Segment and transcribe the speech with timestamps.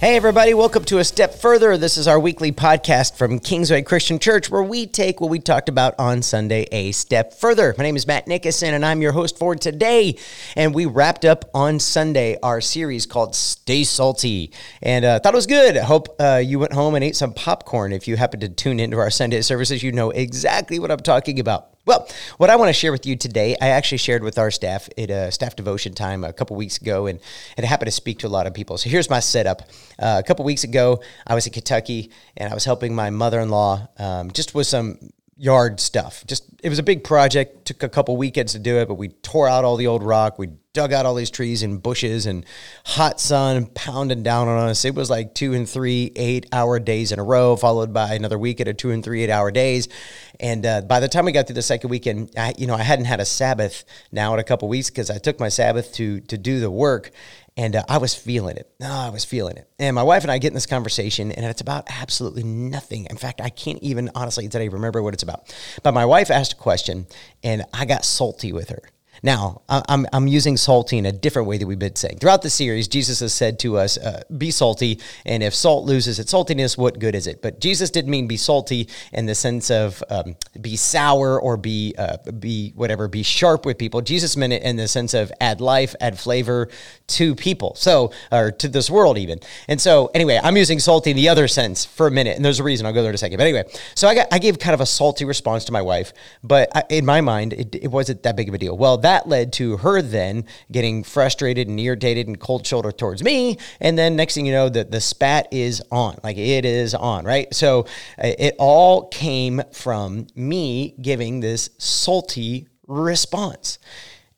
[0.00, 1.76] Hey, everybody, welcome to A Step Further.
[1.76, 5.68] This is our weekly podcast from Kingsway Christian Church where we take what we talked
[5.68, 7.74] about on Sunday a step further.
[7.76, 10.16] My name is Matt Nickerson and I'm your host for today.
[10.56, 14.52] And we wrapped up on Sunday our series called Stay Salty.
[14.80, 15.76] And I uh, thought it was good.
[15.76, 17.92] I hope uh, you went home and ate some popcorn.
[17.92, 21.38] If you happen to tune into our Sunday services, you know exactly what I'm talking
[21.38, 21.69] about.
[21.86, 24.90] Well, what I want to share with you today, I actually shared with our staff
[24.98, 27.18] at a staff devotion time a couple weeks ago, and
[27.56, 28.76] it happened to speak to a lot of people.
[28.76, 29.62] So here's my setup.
[29.98, 33.88] Uh, a couple weeks ago, I was in Kentucky, and I was helping my mother-in-law
[33.98, 34.98] um, just with some
[35.40, 36.22] yard stuff.
[36.26, 37.64] Just it was a big project.
[37.64, 40.38] Took a couple weekends to do it, but we tore out all the old rock.
[40.38, 42.44] We dug out all these trees and bushes and
[42.84, 44.84] hot sun pounding down on us.
[44.84, 48.38] It was like two and three eight hour days in a row, followed by another
[48.38, 49.88] week at a two and three eight hour days.
[50.38, 52.82] And uh, by the time we got through the second weekend, I, you know, I
[52.82, 56.20] hadn't had a Sabbath now in a couple weeks because I took my Sabbath to
[56.20, 57.12] to do the work
[57.60, 58.72] and uh, I was feeling it.
[58.80, 59.68] Oh, I was feeling it.
[59.78, 63.06] And my wife and I get in this conversation, and it's about absolutely nothing.
[63.10, 65.54] In fact, I can't even honestly today remember what it's about.
[65.82, 67.06] But my wife asked a question,
[67.42, 68.82] and I got salty with her.
[69.22, 72.18] Now, I'm, I'm using salty in a different way that we've been saying.
[72.18, 76.18] Throughout the series, Jesus has said to us, uh, be salty, and if salt loses
[76.18, 77.42] its saltiness, what good is it?
[77.42, 81.94] But Jesus didn't mean be salty in the sense of um, be sour or be,
[81.98, 84.00] uh, be whatever, be sharp with people.
[84.00, 86.68] Jesus meant it in the sense of add life, add flavor
[87.08, 89.38] to people, so, or to this world even.
[89.68, 92.60] And so, anyway, I'm using salty in the other sense for a minute, and there's
[92.60, 92.86] a reason.
[92.86, 93.36] I'll go there in a second.
[93.36, 96.12] But anyway, so I, got, I gave kind of a salty response to my wife,
[96.42, 98.76] but I, in my mind, it, it wasn't that big of a deal.
[98.76, 103.24] Well, that that led to her then getting frustrated and irritated and cold shoulder towards
[103.24, 103.58] me.
[103.80, 106.20] And then next thing you know, the, the spat is on.
[106.22, 107.52] Like it is on, right?
[107.52, 107.86] So
[108.22, 113.80] uh, it all came from me giving this salty response.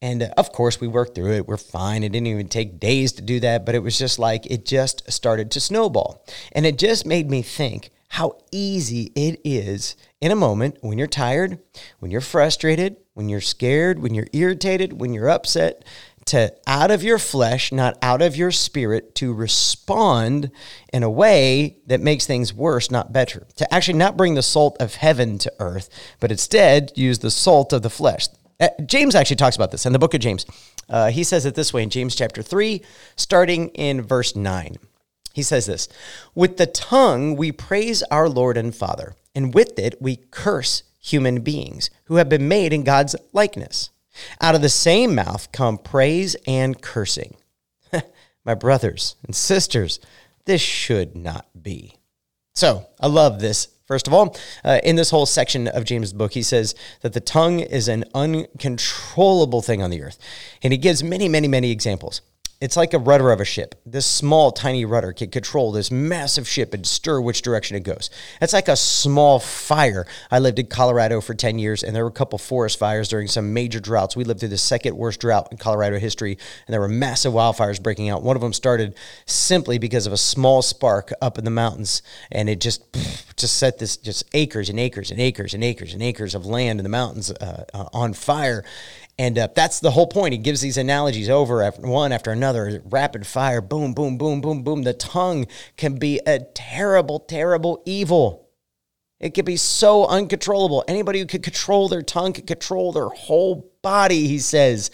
[0.00, 1.48] And uh, of course, we worked through it.
[1.48, 2.04] We're fine.
[2.04, 5.10] It didn't even take days to do that, but it was just like it just
[5.10, 6.24] started to snowball.
[6.52, 11.06] And it just made me think how easy it is in a moment when you're
[11.06, 11.60] tired,
[12.00, 15.84] when you're frustrated, when you're scared, when you're irritated, when you're upset,
[16.26, 20.50] to out of your flesh, not out of your spirit, to respond
[20.92, 23.46] in a way that makes things worse, not better.
[23.56, 25.88] To actually not bring the salt of heaven to earth,
[26.18, 28.26] but instead use the salt of the flesh.
[28.58, 30.46] Uh, James actually talks about this in the book of James.
[30.88, 32.82] Uh, he says it this way in James chapter 3,
[33.14, 34.78] starting in verse 9.
[35.32, 35.88] He says this
[36.34, 41.40] With the tongue we praise our Lord and Father, and with it we curse human
[41.40, 43.90] beings who have been made in God's likeness.
[44.40, 47.36] Out of the same mouth come praise and cursing.
[48.44, 50.00] My brothers and sisters,
[50.44, 51.96] this should not be.
[52.54, 53.68] So I love this.
[53.86, 57.20] First of all, uh, in this whole section of James' book, he says that the
[57.20, 60.18] tongue is an uncontrollable thing on the earth.
[60.62, 62.20] And he gives many, many, many examples.
[62.60, 63.74] It's like a rudder of a ship.
[63.86, 68.10] This small, tiny rudder can control this massive ship and stir which direction it goes.
[68.38, 70.06] It's like a small fire.
[70.30, 73.28] I lived in Colorado for 10 years, and there were a couple forest fires during
[73.28, 74.14] some major droughts.
[74.14, 77.82] We lived through the second worst drought in Colorado history, and there were massive wildfires
[77.82, 78.22] breaking out.
[78.22, 78.94] One of them started
[79.24, 82.82] simply because of a small spark up in the mountains, and it just
[83.36, 86.78] just set this just acres and acres and acres and acres and acres of land
[86.78, 88.62] in the mountains uh, uh, on fire.
[89.20, 90.32] And uh, that's the whole point.
[90.32, 92.49] He gives these analogies over after one after another,
[92.84, 94.82] rapid fire, boom, boom, boom, boom, boom.
[94.82, 95.46] The tongue
[95.76, 98.48] can be a terrible, terrible evil.
[99.18, 100.84] It can be so uncontrollable.
[100.88, 104.90] Anybody who could control their tongue could control their whole body, he says.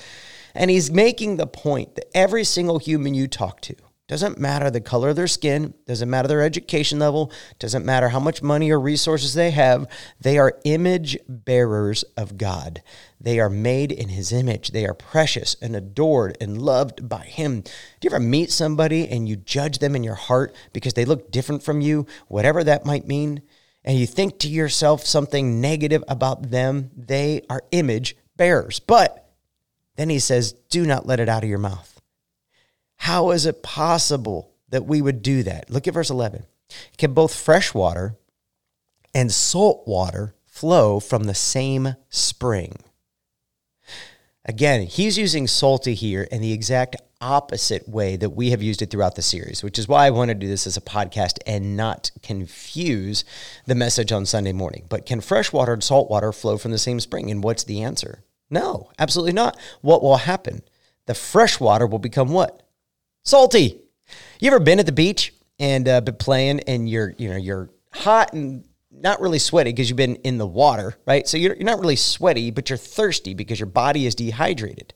[0.54, 3.76] And he's making the point that every single human you talk to,
[4.08, 8.20] doesn't matter the color of their skin, doesn't matter their education level, doesn't matter how
[8.20, 9.86] much money or resources they have.
[10.20, 12.82] They are image bearers of God.
[13.20, 14.70] They are made in his image.
[14.70, 17.62] They are precious and adored and loved by him.
[17.62, 17.70] Do
[18.02, 21.64] you ever meet somebody and you judge them in your heart because they look different
[21.64, 23.42] from you, whatever that might mean?
[23.84, 26.90] And you think to yourself something negative about them?
[26.96, 28.78] They are image bearers.
[28.78, 29.28] But
[29.96, 31.95] then he says, do not let it out of your mouth.
[33.06, 35.70] How is it possible that we would do that?
[35.70, 36.44] Look at verse 11.
[36.98, 38.16] Can both fresh water
[39.14, 42.82] and salt water flow from the same spring?
[44.44, 48.90] Again, he's using salty here in the exact opposite way that we have used it
[48.90, 51.76] throughout the series, which is why I want to do this as a podcast and
[51.76, 53.24] not confuse
[53.66, 54.84] the message on Sunday morning.
[54.88, 57.30] But can fresh water and salt water flow from the same spring?
[57.30, 58.24] And what's the answer?
[58.50, 59.56] No, absolutely not.
[59.80, 60.62] What will happen?
[61.06, 62.65] The fresh water will become what?
[63.26, 63.80] Salty.
[64.40, 67.68] You ever been at the beach and uh, been playing and you're you know you're
[67.92, 71.28] hot and not really sweaty because you've been in the water, right?
[71.28, 74.94] So you're, you're not really sweaty, but you're thirsty because your body is dehydrated.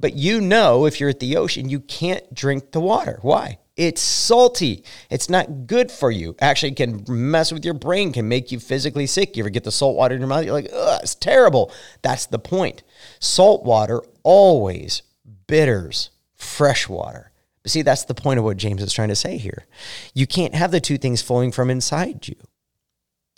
[0.00, 3.18] But you know, if you're at the ocean, you can't drink the water.
[3.20, 3.58] Why?
[3.76, 4.84] It's salty.
[5.10, 6.36] It's not good for you.
[6.40, 9.36] Actually, can mess with your brain, can make you physically sick.
[9.36, 10.44] You ever get the salt water in your mouth?
[10.44, 11.72] You're like, ugh, it's terrible.
[12.02, 12.82] That's the point.
[13.18, 15.02] Salt water always
[15.46, 17.30] bitters fresh water.
[17.64, 19.64] But see, that's the point of what James is trying to say here.
[20.12, 22.36] You can't have the two things flowing from inside you.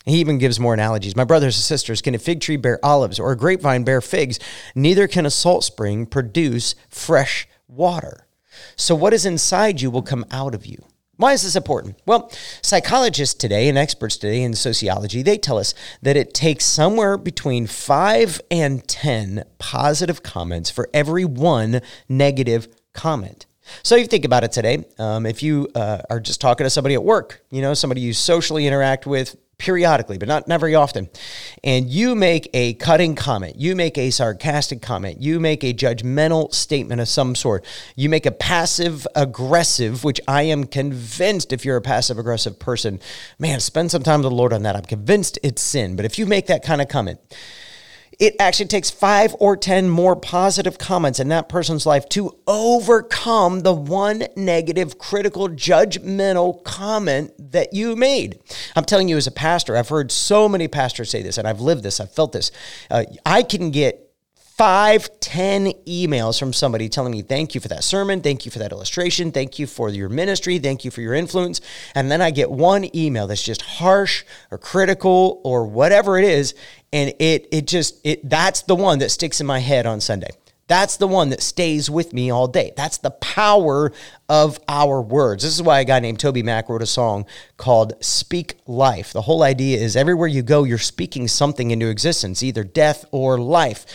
[0.05, 1.15] He even gives more analogies.
[1.15, 4.39] My brothers and sisters, can a fig tree bear olives or a grapevine bear figs?
[4.75, 8.27] Neither can a salt spring produce fresh water.
[8.75, 10.83] So, what is inside you will come out of you.
[11.17, 11.99] Why is this important?
[12.05, 12.31] Well,
[12.61, 17.65] psychologists today and experts today in sociology, they tell us that it takes somewhere between
[17.65, 23.46] 5 and 10 positive comments for every one negative comment.
[23.83, 24.85] So you think about it today.
[24.97, 28.13] Um, if you uh, are just talking to somebody at work, you know, somebody you
[28.13, 31.09] socially interact with, periodically, but not, not very often,
[31.63, 36.53] and you make a cutting comment, you make a sarcastic comment, you make a judgmental
[36.53, 37.65] statement of some sort,
[37.95, 42.99] you make a passive aggressive, which I am convinced if you're a passive aggressive person,
[43.39, 44.75] man, spend some time with the Lord on that.
[44.75, 45.95] I'm convinced it's sin.
[45.95, 47.19] But if you make that kind of comment,
[48.19, 53.61] it actually takes five or 10 more positive comments in that person's life to overcome
[53.61, 58.39] the one negative, critical, judgmental comment that you made.
[58.75, 61.61] I'm telling you, as a pastor, I've heard so many pastors say this, and I've
[61.61, 62.51] lived this, I've felt this.
[62.89, 64.06] Uh, I can get
[64.57, 68.57] five, ten emails from somebody telling me, thank you for that sermon, thank you for
[68.57, 71.61] that illustration, thank you for your ministry, thank you for your influence.
[71.93, 76.55] And then I get one email that's just harsh or critical or whatever it is.
[76.91, 80.29] And it it just it that's the one that sticks in my head on Sunday.
[80.65, 82.73] That's the one that stays with me all day.
[82.75, 83.93] That's the power
[84.27, 85.43] of our words.
[85.43, 87.25] This is why a guy named TobyMac wrote a song
[87.55, 89.13] called Speak Life.
[89.13, 93.39] The whole idea is everywhere you go, you're speaking something into existence, either death or
[93.39, 93.85] life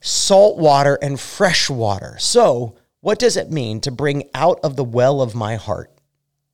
[0.00, 2.16] salt water and fresh water.
[2.18, 5.90] So, what does it mean to bring out of the well of my heart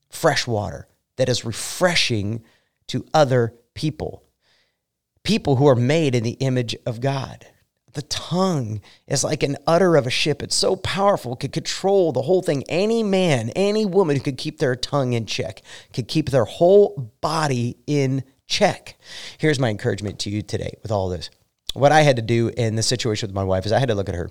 [0.08, 2.42] fresh water that is refreshing
[2.88, 4.22] to other people?
[5.22, 7.46] People who are made in the image of God.
[7.94, 10.42] The tongue is like an udder of a ship.
[10.42, 12.62] It's so powerful, could control the whole thing.
[12.68, 15.62] Any man, any woman who could keep their tongue in check,
[15.94, 18.96] could keep their whole body in check.
[19.38, 21.30] Here's my encouragement to you today with all this
[21.74, 23.94] what I had to do in the situation with my wife is I had to
[23.94, 24.30] look at her.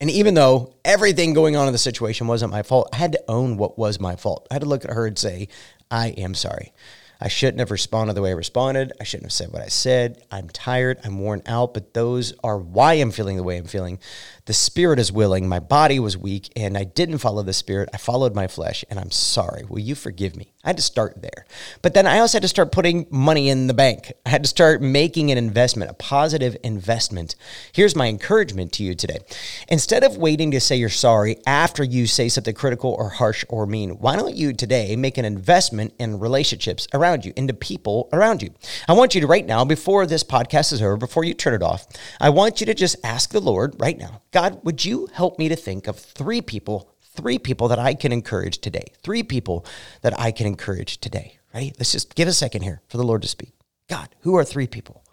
[0.00, 3.24] And even though everything going on in the situation wasn't my fault, I had to
[3.28, 4.46] own what was my fault.
[4.50, 5.48] I had to look at her and say,
[5.90, 6.72] I am sorry.
[7.20, 8.92] I shouldn't have responded the way I responded.
[9.00, 10.22] I shouldn't have said what I said.
[10.30, 10.98] I'm tired.
[11.04, 13.98] I'm worn out, but those are why I'm feeling the way I'm feeling.
[14.46, 15.48] The spirit is willing.
[15.48, 17.88] My body was weak, and I didn't follow the spirit.
[17.94, 19.64] I followed my flesh, and I'm sorry.
[19.64, 20.52] Will you forgive me?
[20.64, 21.46] I had to start there.
[21.82, 24.12] But then I also had to start putting money in the bank.
[24.24, 27.36] I had to start making an investment, a positive investment.
[27.72, 29.18] Here's my encouragement to you today.
[29.68, 33.66] Instead of waiting to say you're sorry after you say something critical or harsh or
[33.66, 38.42] mean, why don't you today make an investment in relationships around you, into people around
[38.42, 38.50] you?
[38.88, 41.62] I want you to right now, before this podcast is over, before you turn it
[41.62, 41.86] off,
[42.20, 45.48] I want you to just ask the Lord right now, God, would you help me
[45.48, 48.86] to think of three people three people that I can encourage today.
[49.02, 49.64] Three people
[50.02, 51.38] that I can encourage today.
[51.52, 51.72] Ready?
[51.78, 53.52] Let's just give a second here for the Lord to speak.
[53.88, 55.04] God, who are three people?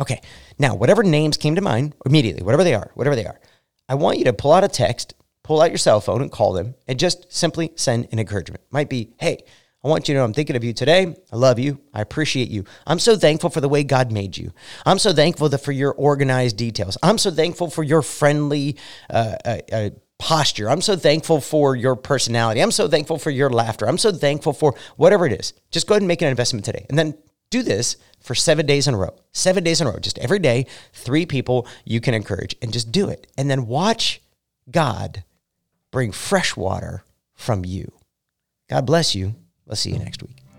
[0.00, 0.22] Okay,
[0.58, 3.38] now, whatever names came to mind immediately, whatever they are, whatever they are,
[3.86, 5.12] I want you to pull out a text,
[5.44, 8.62] pull out your cell phone and call them and just simply send an encouragement.
[8.70, 9.44] Might be, hey,
[9.82, 11.14] I want you to know I'm thinking of you today.
[11.32, 11.80] I love you.
[11.94, 12.64] I appreciate you.
[12.86, 14.52] I'm so thankful for the way God made you.
[14.84, 16.98] I'm so thankful for your organized details.
[17.02, 18.76] I'm so thankful for your friendly,
[19.08, 20.68] uh, uh, uh, posture.
[20.68, 22.60] I'm so thankful for your personality.
[22.60, 23.88] I'm so thankful for your laughter.
[23.88, 25.54] I'm so thankful for whatever it is.
[25.70, 26.84] Just go ahead and make an investment today.
[26.90, 27.14] And then
[27.48, 29.16] do this for seven days in a row.
[29.32, 29.98] Seven days in a row.
[29.98, 33.26] Just every day, three people you can encourage and just do it.
[33.38, 34.20] And then watch
[34.70, 35.24] God
[35.90, 37.02] bring fresh water
[37.34, 37.90] from you.
[38.68, 39.34] God bless you.
[39.70, 40.49] Let's see you next week.